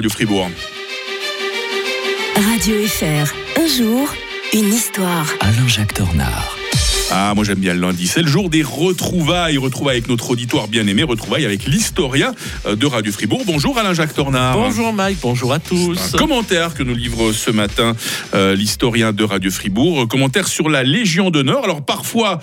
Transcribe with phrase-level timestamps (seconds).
[0.00, 0.48] du Fribourg.
[2.36, 4.08] Radio FR, un jour,
[4.52, 5.26] une histoire.
[5.40, 6.56] Alain-Jacques Tornard.
[7.10, 8.06] Ah, moi j'aime bien le lundi.
[8.06, 9.58] C'est le jour des retrouvailles.
[9.58, 11.02] Retrouvailles avec notre auditoire bien aimé.
[11.02, 12.34] Retrouvailles avec l'historien
[12.66, 13.42] euh, de Radio Fribourg.
[13.44, 14.56] Bonjour Alain-Jacques Tornard.
[14.56, 16.14] Bonjour Mike, bonjour à tous.
[16.14, 17.96] Un commentaire que nous livre ce matin
[18.34, 20.06] euh, l'historien de Radio Fribourg.
[20.08, 21.64] Commentaire sur la Légion d'honneur.
[21.64, 22.40] Alors parfois,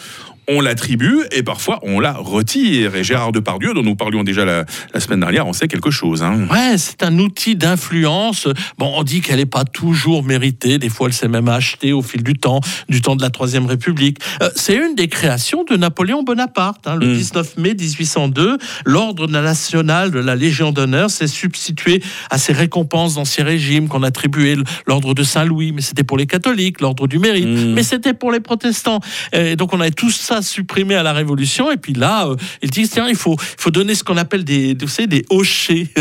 [0.49, 2.95] on l'attribue et parfois on la retire.
[2.95, 6.23] Et Gérard Depardieu, dont nous parlions déjà la, la semaine dernière, en sait quelque chose.
[6.23, 6.47] Hein.
[6.51, 8.47] Ouais, c'est un outil d'influence.
[8.77, 10.77] Bon, on dit qu'elle n'est pas toujours méritée.
[10.77, 13.65] Des fois, elle s'est même achetée au fil du temps, du temps de la Troisième
[13.65, 14.17] République.
[14.41, 16.87] Euh, c'est une des créations de Napoléon Bonaparte.
[16.87, 17.13] Hein, le Mm.
[17.17, 23.43] 19 mai 1802, l'ordre national de la Légion d'honneur s'est substitué à ces récompenses d'Ancien
[23.45, 24.55] Régime qu'on attribuait
[24.85, 27.73] l'ordre de Saint-Louis, mais c'était pour les catholiques, l'ordre du mérite, Mm.
[27.73, 28.99] mais c'était pour les protestants.
[29.33, 32.69] Et donc on avait tout ça supprimé à la Révolution, et puis là, euh, ils
[32.69, 35.87] disent tiens, il faut, faut donner ce qu'on appelle des, vous savez, des hochets.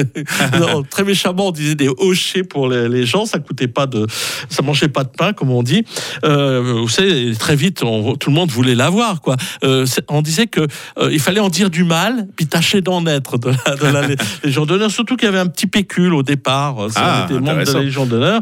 [0.58, 4.06] Non, très méchamment, on disait des hochets pour les, les gens, ça coûtait pas de,
[4.48, 5.84] ça mangeait pas de pain, comme on dit.
[6.24, 9.36] Euh, vous savez, très vite, on- tout le monde voulait l'avoir, quoi.
[9.64, 10.60] Euh, on disait que
[10.98, 14.06] euh, il fallait en dire du mal, puis tâcher d'en être de la, de la
[14.06, 14.90] Lé- Légion d'honneur.
[14.90, 17.72] Surtout qu'il y avait un petit pécule au départ, si Ah, on était membre de
[17.72, 18.40] la Légion d'honneur.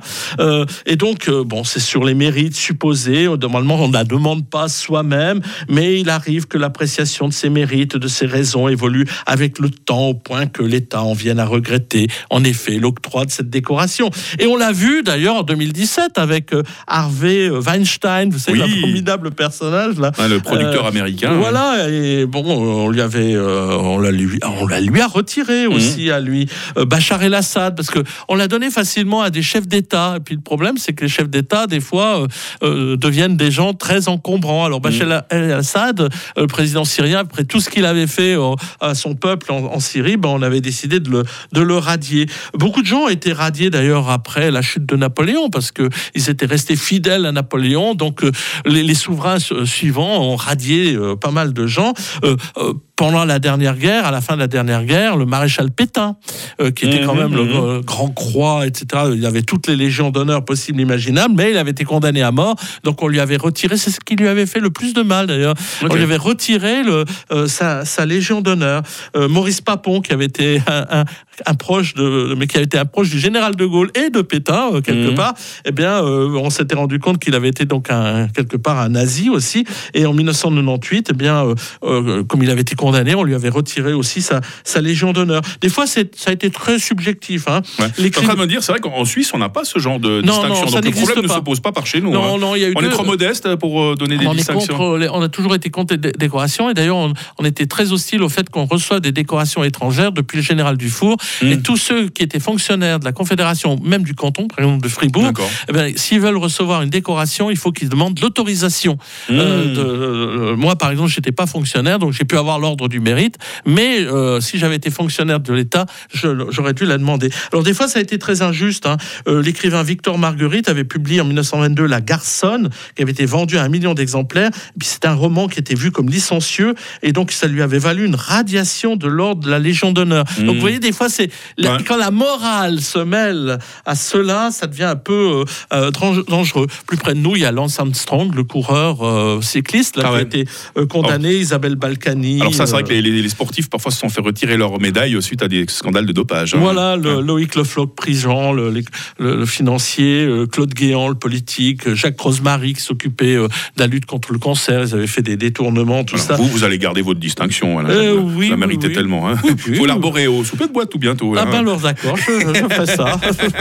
[0.87, 3.29] Et donc, bon, c'est sur les mérites supposés.
[3.41, 7.97] Normalement, on ne la demande pas soi-même, mais il arrive que l'appréciation de ces mérites,
[7.97, 12.07] de ces raisons, évolue avec le temps au point que l'État en vienne à regretter,
[12.31, 14.11] en effet, l'octroi de cette décoration.
[14.39, 18.73] Et on l'a vu d'ailleurs en 2017 avec euh, Harvey euh, Weinstein, vous savez, Oui.
[18.77, 20.13] un formidable personnage là.
[20.29, 21.33] Le producteur Euh, américain.
[21.35, 25.67] Voilà, et bon, on lui avait, euh, on la lui, on la lui a retiré
[25.69, 25.75] Mhm.
[25.75, 29.67] aussi à lui, Euh, Bachar el-Assad, parce que on l'a donné facilement à des chefs
[29.69, 30.15] d'État.
[30.17, 32.27] Et puis le problème, c'est que les chefs d'État, des fois,
[32.63, 34.65] deviennent des gens très encombrants.
[34.65, 38.95] Alors Bachar el-Assad, euh, le président syrien, après tout ce qu'il avait fait euh, à
[38.95, 41.23] son peuple en, en Syrie, ben, on avait décidé de le,
[41.53, 42.27] de le radier.
[42.55, 46.31] Beaucoup de gens ont été radiés d'ailleurs après la chute de Napoléon, parce que ils
[46.31, 47.95] étaient restés fidèles à Napoléon.
[47.95, 48.31] Donc euh,
[48.67, 51.93] les, les souverains suivants ont radié pas mal de gens.
[52.25, 55.71] Euh, euh, pendant la dernière guerre, à la fin de la dernière guerre, le maréchal
[55.71, 56.17] Pétain,
[56.61, 57.51] euh, qui était quand Mhm, même le mhm.
[57.55, 61.73] euh, grand croix, etc., il avait toutes les légions d'honneur possibles, imaginables, mais il avait
[61.73, 64.61] été condamné à mort, donc on lui avait retiré, c'est ce qui lui avait fait
[64.61, 68.83] le plus de mal d'ailleurs, Lui avait retiré le, euh, sa, sa légion d'honneur.
[69.17, 71.05] Euh, Maurice Papon, qui avait été un, un-
[71.47, 74.23] un proche de, mais qui avait été un proche du général de Gaulle et de
[74.23, 75.15] Pétain euh, quelque Mhm.
[75.15, 75.35] part,
[75.65, 78.89] eh bien, euh, on s'était rendu compte qu'il avait été donc un, quelque part un
[78.91, 79.65] nazi aussi.
[79.95, 81.45] Et en 1998, eh bien,
[81.85, 85.43] euh, comme il avait été condamné, on lui avait retiré aussi sa, sa légion d'honneur.
[85.61, 87.49] Des fois, ça a été très subjectif.
[87.49, 87.63] Hein.
[87.79, 87.87] Ouais.
[87.99, 89.79] Les suis en train de me dire, c'est vrai qu'en Suisse, on n'a pas ce
[89.79, 90.49] genre de Non, distinction.
[90.67, 92.11] non, ça Donc le problème ne se pose pas par chez nous.
[92.13, 92.39] Non, hein.
[92.39, 94.77] non, il y a eu On est trop modeste pour donner des on, distinctions.
[94.77, 97.93] contre on a toujours été contre les dé- décorations et d'ailleurs on, on était très
[97.93, 101.47] hostile au fait qu'on reçoit des décorations étrangères depuis le général Dufour Mm.
[101.53, 104.89] et tous ceux qui étaient fonctionnaires de la Confédération, même du canton, par exemple de
[104.89, 105.33] Fribourg,
[105.73, 108.99] eh s'ils veulent recevoir une décoration, il faut qu'ils demandent l'autorisation.
[109.31, 109.73] Euh, Mmh.
[109.75, 113.37] de- euh, moi, par exemple, j'étais pas fonctionnaire, donc j'ai pu avoir l'ordre du mérite.
[113.67, 117.31] Mais euh, si j'avais été fonctionnaire de l'État, j'aurais dû la demander.
[117.53, 118.87] Alors des fois, ça a été très injuste.
[118.87, 118.97] hein.
[119.29, 123.63] Euh, L'écrivain Victor Marguerite avait publié en 1922 La Garçonne, qui avait été vendue à
[123.63, 124.51] un million d'exemplaires.
[124.79, 128.05] Puis c'est un roman qui était vu comme licencieux, et donc ça lui avait valu
[128.07, 130.25] une radiation de l'ordre de la Légion d'honneur.
[130.39, 130.45] Mmh.
[130.47, 131.85] Donc vous voyez, des fois, c'est la- Ouais.
[131.87, 135.91] quand la morale se mêle à cela, ça devient un peu euh, euh,
[136.29, 136.67] dangereux.
[136.87, 140.11] Plus près de nous, il y a Lance Armstrong, le coureur euh, cycliste, là, Ah
[140.11, 140.45] qui a été
[140.77, 142.41] euh, condamné, Isabelle Balkany.
[142.41, 144.57] Alors ça, c'est vrai que euh, les, les- les sportifs parfois se sont fait retirer
[144.57, 146.55] leur médaille suite à des scandales de dopage.
[146.55, 146.59] hein.
[146.61, 147.23] Voilà, le, Ouais.
[147.23, 152.21] Loïc Le Floch, prison, le, le- le financier, euh, Claude Guéant, le politique, euh, Jacques
[152.21, 153.47] Rosemary qui s'occupait euh,
[153.77, 154.83] de la lutte contre le cancer.
[154.85, 156.35] Ils avaient fait des détournements, tout Alors, ça.
[156.37, 157.79] vous, vous allez garder votre distinction.
[157.79, 157.91] Alain.
[157.91, 158.95] Euh, Vous oui, la méritez oui.
[158.95, 159.31] tellement.
[159.31, 159.77] Il Oui, oui.
[159.77, 161.35] faut l'arborer au souper de bois tout bientôt.
[161.37, 161.49] Ah hein.
[161.51, 163.21] ben alors d'accord, je, je fais ça.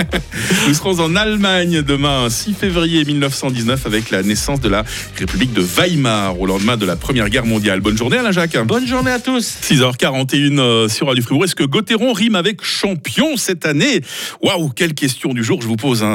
[0.68, 4.84] Nous serons en Allemagne demain, 6 février 1919, avec la naissance de la
[5.20, 7.82] République de Weimar au lendemain de la Première Guerre mondiale.
[7.82, 8.58] Bonne journée Alain Jacques.
[8.66, 9.58] Bonne journée à tous.
[9.62, 11.44] 6h41 euh, sur Radio Fribourg.
[11.44, 14.02] Est-ce que Gauthieron rime avec champion cette année?
[14.42, 16.02] Waouh, quelle question du jour je vous pose.
[16.04, 16.12] hein.